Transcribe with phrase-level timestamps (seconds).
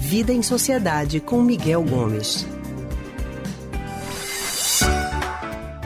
[0.00, 2.44] Vida em Sociedade com Miguel Gomes.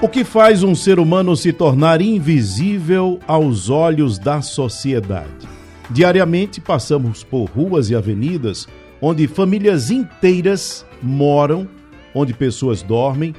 [0.00, 5.46] O que faz um ser humano se tornar invisível aos olhos da sociedade?
[5.90, 8.67] Diariamente passamos por ruas e avenidas
[9.01, 11.69] onde famílias inteiras moram,
[12.15, 13.35] onde pessoas dormem,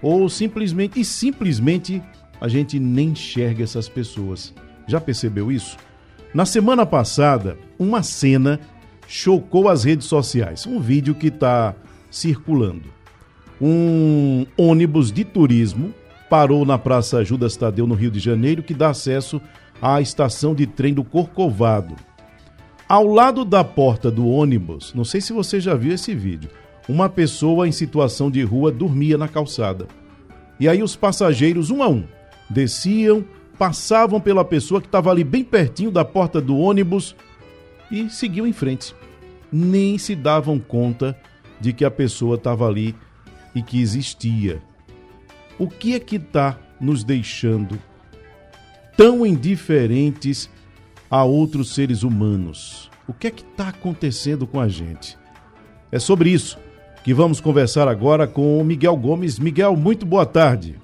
[0.00, 2.02] ou simplesmente e simplesmente
[2.40, 4.54] a gente nem enxerga essas pessoas.
[4.86, 5.76] Já percebeu isso?
[6.34, 8.58] Na semana passada, uma cena
[9.06, 10.66] chocou as redes sociais.
[10.66, 11.74] Um vídeo que está
[12.10, 12.88] circulando.
[13.60, 15.92] Um ônibus de turismo
[16.30, 19.42] parou na Praça Judas Tadeu, no Rio de Janeiro, que dá acesso
[19.80, 21.94] à estação de trem do Corcovado.
[22.88, 26.48] Ao lado da porta do ônibus, não sei se você já viu esse vídeo,
[26.88, 29.86] uma pessoa em situação de rua dormia na calçada.
[30.58, 32.04] E aí os passageiros, um a um,
[32.48, 33.22] desciam,
[33.62, 37.14] passavam pela pessoa que estava ali bem pertinho da porta do ônibus
[37.92, 38.92] e seguiam em frente.
[39.52, 41.16] Nem se davam conta
[41.60, 42.92] de que a pessoa estava ali
[43.54, 44.60] e que existia.
[45.60, 47.78] O que é que está nos deixando
[48.96, 50.50] tão indiferentes
[51.08, 52.90] a outros seres humanos?
[53.06, 55.16] O que é que está acontecendo com a gente?
[55.92, 56.58] É sobre isso
[57.04, 59.38] que vamos conversar agora com o Miguel Gomes.
[59.38, 60.81] Miguel, muito boa tarde.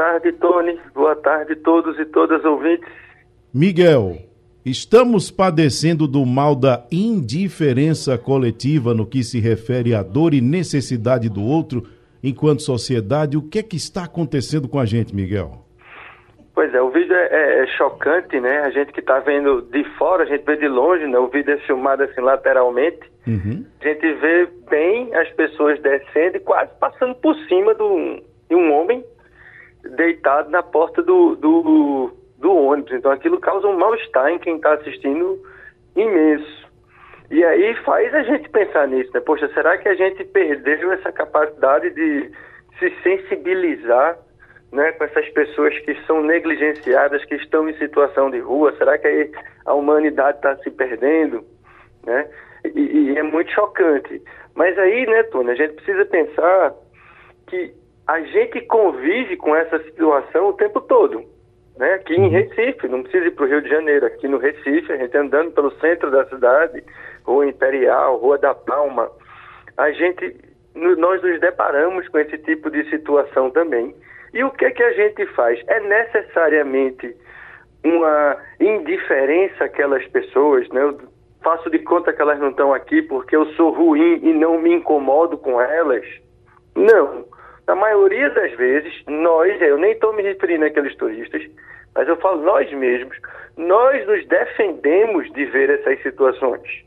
[0.00, 0.80] Boa tarde, Tony.
[0.94, 2.88] Boa tarde, todos e todas ouvintes.
[3.52, 4.16] Miguel,
[4.64, 11.28] estamos padecendo do mal da indiferença coletiva no que se refere à dor e necessidade
[11.28, 11.82] do outro
[12.24, 13.36] enquanto sociedade.
[13.36, 15.66] O que é que está acontecendo com a gente, Miguel?
[16.54, 18.60] Pois é, o vídeo é, é, é chocante, né?
[18.60, 21.18] A gente que está vendo de fora, a gente vê de longe, né?
[21.18, 23.00] O vídeo é filmado assim lateralmente.
[23.26, 23.66] Uhum.
[23.82, 28.72] A gente vê bem as pessoas descendo e quase passando por cima do, de um
[28.72, 29.04] homem
[29.96, 32.92] deitado na porta do, do, do ônibus.
[32.92, 35.40] Então aquilo causa um mal-estar em quem está assistindo
[35.96, 36.68] imenso.
[37.30, 39.20] E aí faz a gente pensar nisso, né?
[39.20, 42.30] Poxa, será que a gente perdeu essa capacidade de
[42.78, 44.18] se sensibilizar
[44.72, 48.74] né, com essas pessoas que são negligenciadas, que estão em situação de rua?
[48.76, 49.30] Será que
[49.64, 51.44] a humanidade está se perdendo?
[52.04, 52.28] Né?
[52.64, 54.22] E, e, é muito chocante.
[54.54, 56.74] Mas aí, né, Tony, a gente precisa pensar
[57.46, 57.72] que
[58.06, 61.24] a gente convive com essa situação o tempo todo.
[61.76, 61.94] Né?
[61.94, 62.30] Aqui em uhum.
[62.30, 65.52] Recife, não precisa ir para o Rio de Janeiro, aqui no Recife, a gente andando
[65.52, 66.82] pelo centro da cidade,
[67.24, 69.10] Rua Imperial, Rua da Palma,
[69.76, 70.36] a gente,
[70.74, 73.94] nós nos deparamos com esse tipo de situação também.
[74.34, 75.60] E o que é que a gente faz?
[75.66, 77.16] É necessariamente
[77.84, 80.82] uma indiferença àquelas pessoas, né?
[80.82, 80.98] Eu
[81.42, 84.74] faço de conta que elas não estão aqui porque eu sou ruim e não me
[84.74, 86.04] incomodo com elas?
[86.76, 87.24] Não.
[87.66, 91.42] Na maioria das vezes, nós, eu nem estou me referindo àqueles turistas,
[91.94, 93.16] mas eu falo nós mesmos,
[93.56, 96.84] nós nos defendemos de ver essas situações.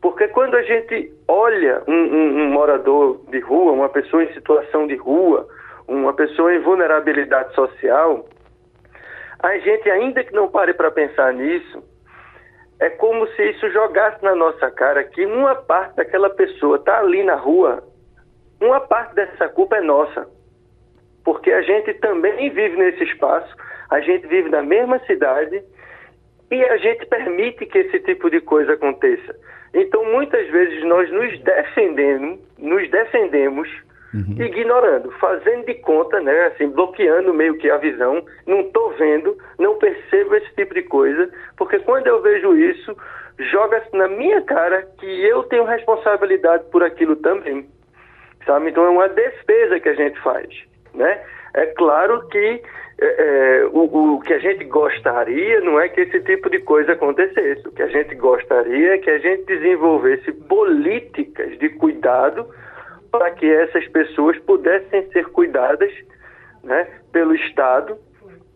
[0.00, 4.86] Porque quando a gente olha um, um, um morador de rua, uma pessoa em situação
[4.86, 5.46] de rua,
[5.86, 8.26] uma pessoa em vulnerabilidade social,
[9.42, 11.82] a gente, ainda que não pare para pensar nisso,
[12.80, 17.22] é como se isso jogasse na nossa cara que uma parte daquela pessoa está ali
[17.22, 17.82] na rua,
[18.62, 20.26] uma parte dessa culpa é nossa.
[21.24, 23.54] Porque a gente também vive nesse espaço,
[23.90, 25.62] a gente vive na mesma cidade
[26.50, 29.34] e a gente permite que esse tipo de coisa aconteça.
[29.74, 33.68] Então, muitas vezes nós nos defendemos, nos defendemos
[34.14, 34.44] uhum.
[34.44, 39.78] ignorando, fazendo de conta, né, assim, bloqueando meio que a visão, não estou vendo, não
[39.78, 42.94] percebo esse tipo de coisa, porque quando eu vejo isso,
[43.38, 47.66] joga-se na minha cara que eu tenho responsabilidade por aquilo também,
[48.44, 48.70] sabe?
[48.70, 50.48] Então é uma defesa que a gente faz,
[50.94, 51.20] né?
[51.54, 52.62] É claro que
[52.98, 56.92] é, é, o, o, que a gente gostaria não é que esse tipo de coisa
[56.92, 57.66] acontecesse.
[57.66, 62.46] O que a gente gostaria é que a gente desenvolvesse políticas de cuidado
[63.10, 65.92] para que essas pessoas pudessem ser cuidadas
[66.62, 67.98] né, pelo Estado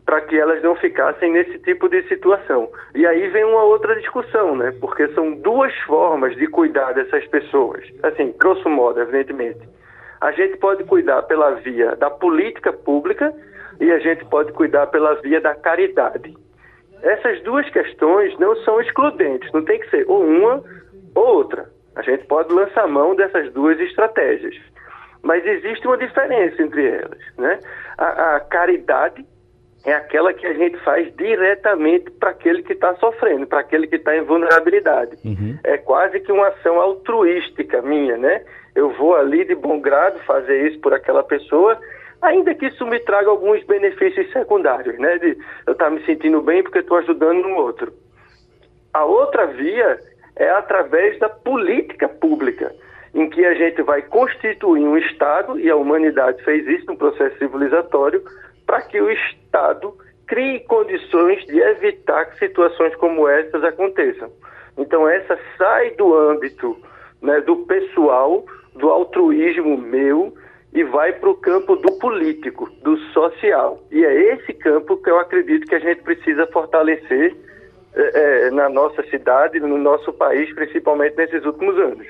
[0.06, 2.70] para que elas não ficassem nesse tipo de situação.
[2.94, 4.72] E aí vem uma outra discussão, né?
[4.80, 7.84] Porque são duas formas de cuidar dessas pessoas.
[8.04, 9.68] Assim, grosso modo, evidentemente.
[10.20, 13.34] A gente pode cuidar pela via da política pública
[13.80, 16.34] e a gente pode cuidar pela via da caridade.
[17.02, 20.62] Essas duas questões não são excludentes, não tem que ser ou uma
[21.16, 21.68] ou outra.
[21.96, 24.56] A gente pode lançar mão dessas duas estratégias.
[25.22, 27.18] Mas existe uma diferença entre elas.
[27.36, 27.58] Né?
[27.98, 29.26] A, a caridade
[29.86, 33.94] é aquela que a gente faz diretamente para aquele que está sofrendo, para aquele que
[33.94, 35.16] está em vulnerabilidade.
[35.24, 35.56] Uhum.
[35.62, 38.42] É quase que uma ação altruística minha, né?
[38.74, 41.78] Eu vou ali de bom grado fazer isso por aquela pessoa,
[42.20, 45.18] ainda que isso me traga alguns benefícios secundários, né?
[45.18, 47.92] De eu estar tá me sentindo bem porque estou ajudando um outro.
[48.92, 50.00] A outra via
[50.34, 52.74] é através da política pública,
[53.14, 57.38] em que a gente vai constituir um Estado, e a humanidade fez isso no processo
[57.38, 58.24] civilizatório,
[58.66, 59.96] para que o Estado
[60.26, 64.30] crie condições de evitar que situações como essas aconteçam.
[64.76, 66.76] Então, essa sai do âmbito
[67.22, 70.34] né, do pessoal, do altruísmo meu,
[70.72, 73.82] e vai para o campo do político, do social.
[73.90, 77.34] E é esse campo que eu acredito que a gente precisa fortalecer
[77.94, 82.06] é, na nossa cidade, no nosso país, principalmente nesses últimos anos.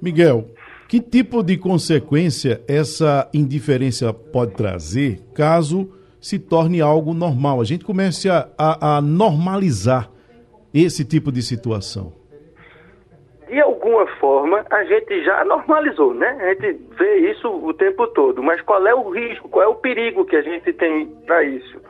[0.00, 0.46] Miguel,
[0.90, 5.88] que tipo de consequência essa indiferença pode trazer caso
[6.20, 7.60] se torne algo normal?
[7.60, 10.10] A gente comece a, a, a normalizar
[10.74, 12.12] esse tipo de situação.
[13.48, 16.36] De alguma forma, a gente já normalizou, né?
[16.40, 18.42] A gente vê isso o tempo todo.
[18.42, 21.80] Mas qual é o risco, qual é o perigo que a gente tem para isso?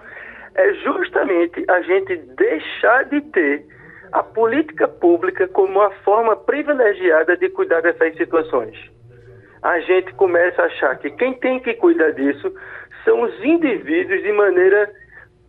[0.55, 3.64] é justamente a gente deixar de ter
[4.12, 8.77] a política pública como uma forma privilegiada de cuidar dessas situações.
[9.62, 12.53] A gente começa a achar que quem tem que cuidar disso
[13.05, 14.91] são os indivíduos de maneira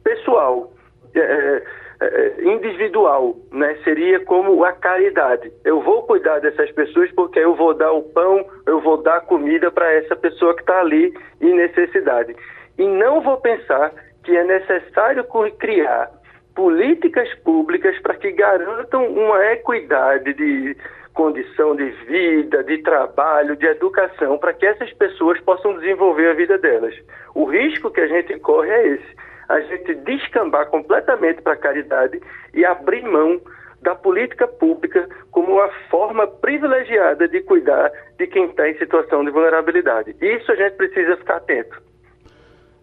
[0.03, 0.71] pessoal,
[1.15, 1.63] é, é,
[2.01, 3.77] é individual, né?
[3.83, 5.51] Seria como a caridade.
[5.63, 9.71] Eu vou cuidar dessas pessoas porque eu vou dar o pão, eu vou dar comida
[9.71, 12.35] para essa pessoa que está ali em necessidade.
[12.77, 13.93] E não vou pensar
[14.23, 15.25] que é necessário
[15.57, 16.11] criar
[16.55, 20.75] políticas públicas para que garantam uma equidade de
[21.13, 26.57] condição de vida, de trabalho, de educação, para que essas pessoas possam desenvolver a vida
[26.57, 26.95] delas.
[27.35, 29.15] O risco que a gente corre é esse:
[29.49, 32.21] a gente descambar completamente para a caridade
[32.53, 33.39] e abrir mão
[33.81, 39.31] da política pública como uma forma privilegiada de cuidar de quem está em situação de
[39.31, 40.15] vulnerabilidade.
[40.21, 41.81] Isso a gente precisa ficar atento.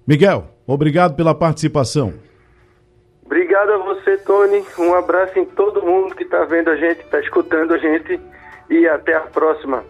[0.06, 2.27] Miguel, obrigado pela participação.
[3.28, 4.64] Obrigado a você, Tony.
[4.78, 8.18] Um abraço em todo mundo que está vendo a gente, está escutando a gente
[8.70, 9.84] e até a próxima.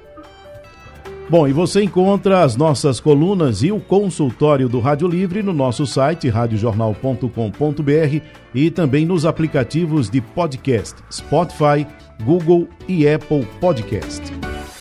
[1.31, 5.87] Bom, e você encontra as nossas colunas e o consultório do Rádio Livre no nosso
[5.87, 11.87] site radiojornal.com.br e também nos aplicativos de podcast Spotify,
[12.25, 14.58] Google e Apple Podcast.